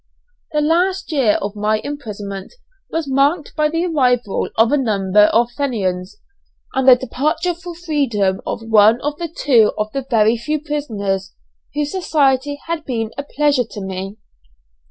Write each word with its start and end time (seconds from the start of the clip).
The 0.51 0.61
last 0.61 1.11
year 1.11 1.33
of 1.43 1.55
my 1.55 1.79
imprisonment 1.83 2.55
was 2.89 3.07
marked 3.07 3.55
by 3.55 3.69
the 3.69 3.85
arrival 3.85 4.49
of 4.57 4.71
a 4.71 4.75
number 4.75 5.25
of 5.25 5.51
Fenians, 5.51 6.17
and 6.73 6.87
the 6.87 6.95
departure 6.95 7.53
for 7.53 7.75
freedom 7.75 8.41
of 8.43 8.63
one 8.67 8.99
or 9.03 9.15
two 9.37 9.73
of 9.77 9.91
the 9.91 10.01
very 10.09 10.37
few 10.37 10.59
prisoners 10.59 11.33
whose 11.75 11.91
society 11.91 12.59
had 12.65 12.83
been 12.83 13.11
a 13.15 13.21
pleasure 13.21 13.63
to 13.69 13.79
me. 13.81 14.17